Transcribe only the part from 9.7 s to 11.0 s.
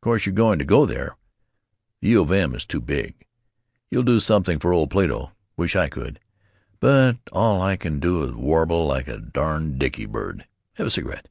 dicky bird. Have a